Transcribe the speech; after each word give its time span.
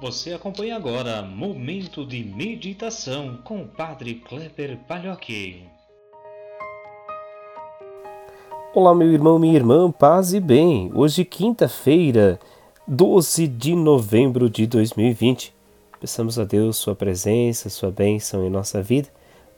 Você 0.00 0.32
acompanha 0.32 0.76
agora 0.76 1.22
Momento 1.22 2.06
de 2.06 2.22
Meditação 2.22 3.36
com 3.42 3.62
o 3.62 3.66
Padre 3.66 4.14
Kleber 4.14 4.78
Palhoque. 4.86 5.64
Olá, 8.72 8.94
meu 8.94 9.10
irmão, 9.10 9.40
minha 9.40 9.56
irmã, 9.56 9.90
paz 9.90 10.32
e 10.32 10.38
bem. 10.38 10.92
Hoje, 10.94 11.24
quinta-feira, 11.24 12.38
12 12.86 13.48
de 13.48 13.74
novembro 13.74 14.48
de 14.48 14.68
2020. 14.68 15.52
Peçamos 16.00 16.38
a 16.38 16.44
Deus 16.44 16.76
sua 16.76 16.94
presença, 16.94 17.68
sua 17.68 17.90
bênção 17.90 18.46
em 18.46 18.50
nossa 18.50 18.80
vida, 18.80 19.08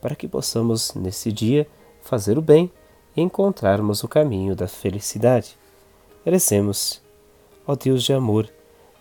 para 0.01 0.15
que 0.15 0.27
possamos, 0.27 0.95
nesse 0.95 1.31
dia, 1.31 1.67
fazer 2.01 2.39
o 2.39 2.41
bem 2.41 2.71
e 3.15 3.21
encontrarmos 3.21 4.03
o 4.03 4.07
caminho 4.07 4.55
da 4.55 4.67
felicidade. 4.67 5.55
Merecemos, 6.25 6.99
ó 7.67 7.75
Deus 7.75 8.01
de 8.01 8.11
amor, 8.11 8.51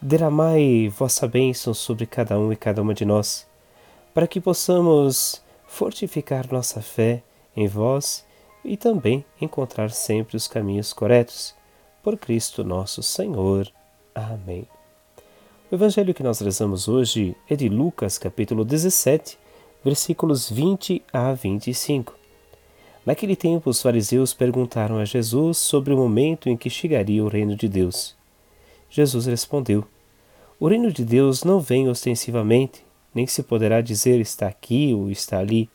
derramai 0.01 0.89
vossa 0.89 1.29
bênção 1.29 1.75
sobre 1.75 2.07
cada 2.07 2.39
um 2.39 2.53
e 2.53 2.57
cada 2.57 2.81
uma 2.81 2.95
de 2.95 3.05
nós, 3.05 3.47
para 4.15 4.27
que 4.27 4.41
possamos 4.41 5.43
fortificar 5.67 6.51
nossa 6.51 6.81
fé 6.81 7.23
em 7.55 7.67
vós 7.69 8.25
e 8.65 8.77
também 8.77 9.25
encontrar 9.41 9.91
sempre 9.91 10.37
os 10.37 10.49
caminhos 10.49 10.93
corretos. 10.93 11.55
Por 12.03 12.17
Cristo 12.17 12.65
nosso 12.65 13.03
Senhor. 13.03 13.71
Amém. 14.15 14.67
O 15.71 15.75
evangelho 15.75 16.15
que 16.15 16.23
nós 16.23 16.41
rezamos 16.41 16.89
hoje 16.89 17.37
é 17.49 17.55
de 17.55 17.69
Lucas, 17.69 18.17
capítulo 18.17 18.65
17, 18.65 19.39
versículos 19.85 20.51
20 20.51 21.03
a 21.13 21.33
25. 21.33 22.15
Naquele 23.05 23.37
tempo, 23.37 23.71
os 23.71 23.81
fariseus 23.81 24.35
perguntaram 24.35 24.99
a 24.99 25.05
Jesus 25.05 25.59
sobre 25.59 25.93
o 25.93 25.97
momento 25.97 26.49
em 26.49 26.57
que 26.57 26.69
chegaria 26.69 27.23
o 27.23 27.29
reino 27.29 27.55
de 27.55 27.69
Deus. 27.69 28.20
Jesus 28.91 29.27
respondeu: 29.27 29.85
O 30.59 30.67
reino 30.67 30.93
de 30.93 31.05
Deus 31.05 31.45
não 31.45 31.61
vem 31.61 31.89
ostensivamente, 31.89 32.85
nem 33.15 33.27
se 33.27 33.43
poderá 33.43 33.81
dizer 33.81 34.21
está 34.21 34.49
aqui 34.49 34.93
ou 34.93 35.11
está 35.11 35.39
ali, 35.39 35.71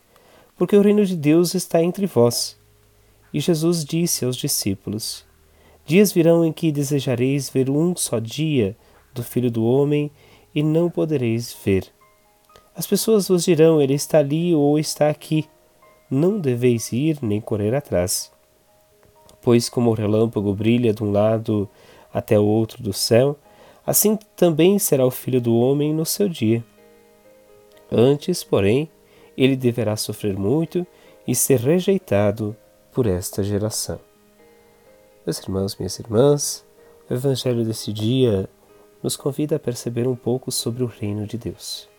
porque 0.58 0.76
o 0.76 0.82
reino 0.82 1.06
de 1.06 1.16
Deus 1.16 1.56
está 1.56 1.82
entre 1.82 2.06
vós. 2.06 2.58
E 3.34 3.40
Jesus 3.40 3.86
disse 3.86 4.26
aos 4.26 4.36
discípulos: 4.36 5.26
Dias 5.86 6.12
virão 6.12 6.44
em 6.44 6.52
que 6.52 6.72
desejareis 6.72 7.50
ver 7.50 7.70
um 7.70 7.96
só 7.96 8.20
dia 8.20 8.76
do 9.14 9.24
Filho 9.24 9.50
do 9.50 9.66
Homem 9.66 10.12
e 10.54 10.62
não 10.62 10.90
podereis 10.90 11.56
ver. 11.64 11.86
As 12.76 12.86
pessoas 12.86 13.28
vos 13.30 13.46
dirão: 13.46 13.82
Ele 13.82 13.94
está 13.94 14.20
ali 14.20 14.54
ou 14.54 14.78
está 14.78 15.10
aqui. 15.10 15.46
Não 16.10 16.40
deveis 16.40 16.92
ir 16.92 17.18
nem 17.22 17.42
correr 17.42 17.74
atrás. 17.74 18.32
Pois, 19.42 19.70
como 19.70 19.90
o 19.90 19.94
relâmpago 19.94 20.54
brilha 20.54 20.94
de 20.94 21.04
um 21.04 21.12
lado 21.12 21.70
até 22.16 22.40
o 22.40 22.46
outro 22.46 22.82
do 22.82 22.94
céu, 22.94 23.38
assim 23.86 24.18
também 24.38 24.80
será 24.80 25.06
o 25.06 25.12
filho 25.12 25.42
do 25.42 25.54
homem 25.54 25.94
no 25.94 26.06
seu 26.06 26.30
dia. 26.30 26.64
Antes, 27.92 28.42
porém, 28.42 28.90
ele 29.38 29.58
deverá 29.58 29.98
sofrer 29.98 30.38
muito 30.38 30.88
e 31.28 31.36
ser 31.36 31.60
rejeitado 31.60 32.56
por 32.94 33.06
esta 33.06 33.44
geração. 33.44 34.00
Meus 35.26 35.40
irmãos, 35.40 35.76
minhas 35.76 36.00
irmãs, 36.00 36.66
o 37.10 37.14
Evangelho 37.14 37.66
desse 37.66 37.92
dia 37.92 38.50
nos 39.04 39.18
convida 39.18 39.58
a 39.58 39.60
perceber 39.60 40.08
um 40.08 40.16
pouco 40.16 40.54
sobre 40.54 40.84
o 40.84 40.88
reino 40.88 41.28
de 41.28 41.38
Deus. 41.38 41.90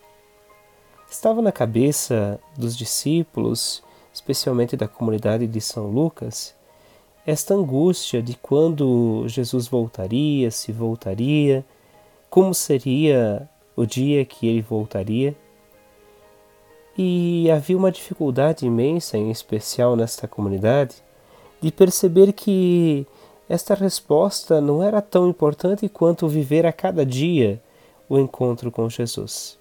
Estava 1.11 1.42
na 1.42 1.53
cabeça 1.53 2.41
dos 2.56 2.75
discípulos, 2.75 3.83
especialmente 4.14 4.78
da 4.78 4.89
comunidade 4.89 5.47
de 5.47 5.61
São 5.61 5.89
Lucas, 5.91 6.55
esta 7.27 7.55
angústia 7.55 8.22
de 8.22 8.36
quando 8.36 9.24
Jesus 9.27 9.66
voltaria, 9.66 10.48
se 10.50 10.70
voltaria, 10.70 11.64
como 12.30 12.55
seria 12.55 13.48
o 13.74 13.84
dia 13.84 14.24
que 14.24 14.46
ele 14.46 14.62
voltaria. 14.62 15.34
E 16.97 17.50
havia 17.50 17.77
uma 17.77 17.91
dificuldade 17.91 18.64
imensa, 18.64 19.19
em 19.19 19.31
especial 19.31 19.97
nesta 19.97 20.28
comunidade, 20.28 21.03
de 21.60 21.72
perceber 21.72 22.32
que 22.32 23.04
esta 23.48 23.75
resposta 23.75 24.60
não 24.60 24.82
era 24.82 25.03
tão 25.03 25.28
importante 25.28 25.88
quanto 25.88 26.28
viver 26.28 26.64
a 26.64 26.72
cada 26.72 27.04
dia 27.04 27.60
o 28.08 28.19
encontro 28.19 28.70
com 28.70 28.88
Jesus. 28.88 29.58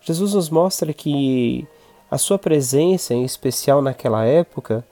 Jesus 0.00 0.34
nos 0.34 0.48
mostra 0.48 0.92
que 0.92 1.66
a 2.08 2.16
sua 2.16 2.38
presença, 2.38 3.12
em 3.12 3.24
especial 3.24 3.82
naquela 3.82 4.24
época, 4.24 4.84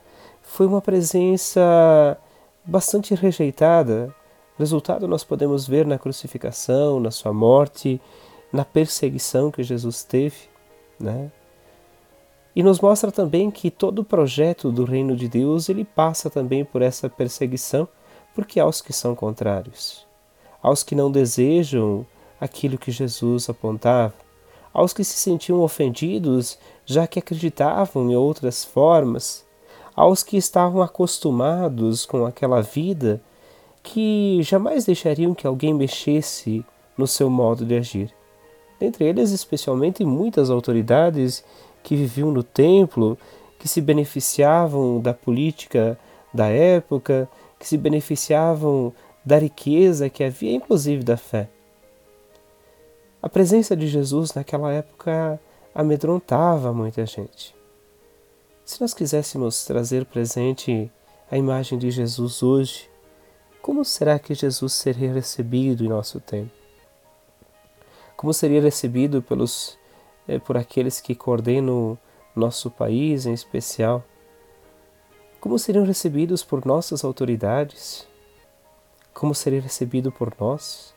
foi 0.47 0.67
uma 0.67 0.81
presença 0.81 2.17
bastante 2.65 3.15
rejeitada. 3.15 4.15
Resultado 4.57 5.07
nós 5.07 5.25
podemos 5.25 5.67
ver 5.67 5.85
na 5.85 5.99
crucificação, 5.99 7.01
na 7.01 7.11
sua 7.11 7.33
morte, 7.33 8.01
na 8.53 8.65
perseguição 8.65 9.51
que 9.51 9.63
Jesus 9.63 10.05
teve, 10.05 10.49
né? 10.99 11.31
E 12.55 12.63
nos 12.63 12.81
mostra 12.81 13.13
também 13.13 13.51
que 13.51 13.71
todo 13.71 13.99
o 13.99 14.05
projeto 14.05 14.73
do 14.73 14.85
reino 14.85 15.15
de 15.15 15.29
Deus, 15.29 15.69
ele 15.69 15.85
passa 15.85 16.31
também 16.31 16.65
por 16.65 16.81
essa 16.81 17.07
perseguição, 17.07 17.87
porque 18.35 18.59
há 18.59 18.67
os 18.67 18.81
que 18.81 18.95
são 18.95 19.15
contrários, 19.15 20.07
aos 20.63 20.83
que 20.83 20.95
não 20.95 21.11
desejam 21.11 22.07
aquilo 22.41 22.79
que 22.79 22.91
Jesus 22.91 23.51
apontava, 23.51 24.15
aos 24.73 24.95
que 24.95 25.05
se 25.05 25.19
sentiam 25.19 25.61
ofendidos, 25.61 26.59
já 26.87 27.07
que 27.07 27.19
acreditavam 27.19 28.11
em 28.11 28.17
outras 28.17 28.65
formas, 28.65 29.46
aos 29.97 30.23
que 30.23 30.37
estavam 30.37 30.83
acostumados 30.83 32.05
com 32.05 32.27
aquela 32.27 32.61
vida 32.61 33.21
que 33.83 34.41
jamais 34.43 34.85
deixariam 34.85 35.35
que 35.35 35.47
alguém 35.47 35.73
mexesse 35.73 36.63
no 36.99 37.07
seu 37.07 37.31
modo 37.31 37.65
de 37.65 37.77
agir. 37.77 38.15
Dentre 38.79 39.07
eles, 39.07 39.31
especialmente 39.31 40.05
muitas 40.05 40.51
autoridades 40.51 41.43
que 41.83 41.97
viviam 41.97 42.31
no 42.31 42.43
templo, 42.43 43.17
que 43.59 43.67
se 43.67 43.81
beneficiavam 43.81 45.01
da 45.01 45.15
política 45.15 45.99
da 46.35 46.49
época, 46.49 47.29
que 47.59 47.67
se 47.67 47.79
beneficiavam 47.79 48.93
da 49.25 49.39
riqueza 49.39 50.11
que 50.11 50.23
havia, 50.23 50.53
inclusive 50.53 51.03
da 51.03 51.17
fé. 51.17 51.49
A 53.23 53.29
presença 53.29 53.75
de 53.75 53.89
Jesus 53.89 54.35
naquela 54.35 54.73
época 54.73 55.41
amedrontava 55.75 56.73
muita 56.73 57.07
gente. 57.07 57.56
Se 58.67 58.81
nós 58.81 58.93
quiséssemos 58.93 59.65
trazer 59.65 60.05
presente 60.07 60.91
a 61.31 61.37
imagem 61.37 61.79
de 61.79 61.89
Jesus 61.89 62.43
hoje, 62.43 62.91
como 63.63 63.85
será 63.85 64.19
que 64.19 64.35
Jesus 64.35 64.73
seria 64.73 65.13
recebido 65.13 65.85
em 65.85 65.89
nosso 65.89 66.19
tempo? 66.19 66.51
Como 68.17 68.35
seria 68.35 68.61
recebido 68.61 69.23
pelos, 69.23 69.79
eh, 70.27 70.41
por 70.41 70.57
aqueles 70.57 71.01
que 71.01 71.15
coordenam 71.15 71.97
nosso 72.35 72.69
país 72.69 73.25
em 73.25 73.33
especial? 73.33 74.05
Como 75.41 75.61
seriam 75.61 75.85
recebidos 75.85 76.43
por 76.43 76.67
nossas 76.67 77.05
autoridades? 77.05 78.05
Como 79.15 79.33
seria 79.33 79.61
recebido 79.61 80.11
por 80.11 80.35
nós? 80.41 80.93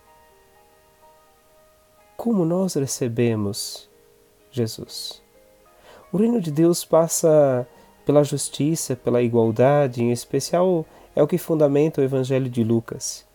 Como 2.18 2.44
nós 2.46 2.74
recebemos 2.74 3.88
Jesus? 4.50 5.29
O 6.12 6.18
reino 6.18 6.42
de 6.42 6.52
Deus 6.52 6.84
passa 6.84 7.68
pela 8.06 8.24
justiça, 8.24 8.96
pela 8.96 9.22
igualdade, 9.22 10.02
em 10.02 10.12
especial 10.12 10.86
é 11.16 11.22
o 11.22 11.28
que 11.28 11.38
fundamenta 11.38 12.02
o 12.02 12.04
Evangelho 12.04 12.50
de 12.50 12.64
Lucas. 12.64 13.28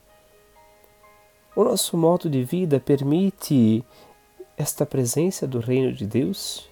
O 1.55 1.63
nosso 1.63 1.97
modo 1.97 2.29
de 2.29 2.43
vida 2.43 2.81
permite 2.81 3.85
esta 4.57 4.85
presença 4.85 5.47
do 5.47 5.61
reino 5.61 5.93
de 5.93 6.05
Deus? 6.05 6.69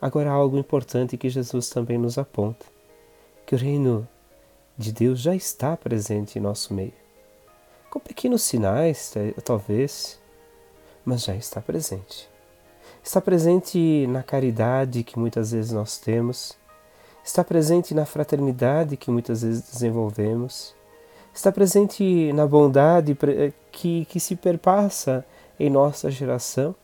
Agora, 0.00 0.30
algo 0.30 0.58
importante 0.58 1.16
que 1.16 1.28
Jesus 1.28 1.68
também 1.68 1.96
nos 1.96 2.18
aponta: 2.18 2.66
que 3.46 3.54
o 3.54 3.58
reino 3.58 4.08
de 4.76 4.92
Deus 4.92 5.20
já 5.20 5.36
está 5.36 5.76
presente 5.76 6.38
em 6.38 6.42
nosso 6.42 6.74
meio. 6.74 6.92
Com 7.88 8.00
pequenos 8.00 8.42
sinais, 8.42 9.14
talvez, 9.44 10.20
mas 11.04 11.22
já 11.22 11.36
está 11.36 11.60
presente. 11.60 12.33
Está 13.04 13.20
presente 13.20 14.06
na 14.06 14.22
caridade 14.22 15.04
que 15.04 15.18
muitas 15.18 15.52
vezes 15.52 15.70
nós 15.70 15.98
temos, 15.98 16.56
está 17.22 17.44
presente 17.44 17.92
na 17.94 18.06
fraternidade 18.06 18.96
que 18.96 19.10
muitas 19.10 19.42
vezes 19.42 19.70
desenvolvemos, 19.70 20.74
está 21.32 21.52
presente 21.52 22.32
na 22.32 22.46
bondade 22.46 23.14
que, 23.70 24.06
que 24.06 24.18
se 24.18 24.34
perpassa 24.34 25.22
em 25.60 25.68
nossa 25.68 26.10
geração, 26.10 26.74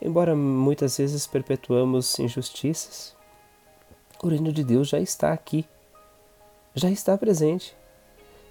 embora 0.00 0.36
muitas 0.36 0.98
vezes 0.98 1.26
perpetuamos 1.26 2.18
injustiças. 2.18 3.16
O 4.22 4.28
reino 4.28 4.52
de 4.52 4.62
Deus 4.62 4.88
já 4.90 5.00
está 5.00 5.32
aqui, 5.32 5.64
já 6.74 6.90
está 6.90 7.16
presente. 7.16 7.74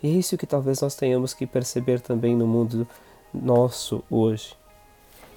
E 0.01 0.07
é 0.07 0.11
isso 0.11 0.39
que 0.39 0.47
talvez 0.47 0.81
nós 0.81 0.95
tenhamos 0.95 1.35
que 1.35 1.45
perceber 1.45 2.01
também 2.01 2.35
no 2.35 2.47
mundo 2.47 2.87
nosso 3.31 4.03
hoje 4.09 4.55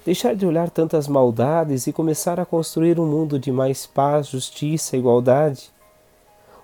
deixar 0.09 0.35
de 0.35 0.43
olhar 0.43 0.71
tantas 0.71 1.07
maldades 1.07 1.85
e 1.85 1.93
começar 1.93 2.39
a 2.39 2.45
construir 2.45 2.99
um 2.99 3.05
mundo 3.05 3.37
de 3.37 3.51
mais 3.51 3.85
paz, 3.85 4.25
justiça, 4.25 4.97
igualdade. 4.97 5.69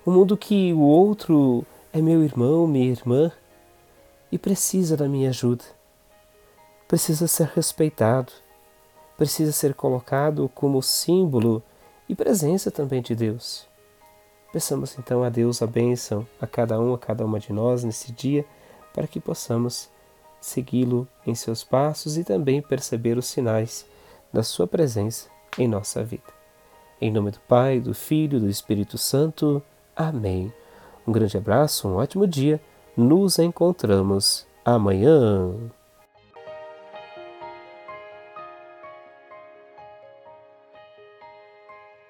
Um 0.04 0.10
mundo 0.10 0.36
que 0.36 0.72
o 0.72 0.80
outro 0.80 1.64
é 1.92 2.02
meu 2.02 2.24
irmão, 2.24 2.66
minha 2.66 2.90
irmã 2.90 3.30
e 4.32 4.36
precisa 4.36 4.96
da 4.96 5.08
minha 5.08 5.30
ajuda. 5.30 5.62
precisa 6.88 7.28
ser 7.28 7.52
respeitado, 7.54 8.32
precisa 9.16 9.52
ser 9.52 9.74
colocado 9.74 10.50
como 10.52 10.82
símbolo 10.82 11.62
e 12.08 12.16
presença 12.16 12.68
também 12.68 13.00
de 13.00 13.14
Deus. 13.14 13.64
Peçamos 14.52 14.98
então 14.98 15.22
a 15.22 15.28
Deus 15.28 15.62
a 15.62 15.68
bênção 15.68 16.26
a 16.40 16.48
cada 16.48 16.80
um, 16.80 16.92
a 16.94 16.98
cada 16.98 17.24
uma 17.24 17.38
de 17.38 17.52
nós 17.52 17.84
nesse 17.84 18.10
dia, 18.10 18.44
para 18.92 19.06
que 19.06 19.20
possamos 19.20 19.88
segui-lo 20.46 21.08
em 21.26 21.34
seus 21.34 21.64
passos 21.64 22.16
e 22.16 22.22
também 22.22 22.62
perceber 22.62 23.18
os 23.18 23.26
sinais 23.26 23.84
da 24.32 24.44
sua 24.44 24.66
presença 24.66 25.28
em 25.58 25.66
nossa 25.66 26.04
vida. 26.04 26.22
Em 27.00 27.10
nome 27.10 27.32
do 27.32 27.40
Pai, 27.40 27.80
do 27.80 27.92
Filho 27.92 28.38
e 28.38 28.40
do 28.40 28.48
Espírito 28.48 28.96
Santo. 28.96 29.60
Amém. 29.94 30.52
Um 31.06 31.10
grande 31.10 31.36
abraço, 31.36 31.88
um 31.88 31.96
ótimo 31.96 32.26
dia. 32.26 32.60
Nos 32.96 33.38
encontramos 33.40 34.46
amanhã. 34.64 35.52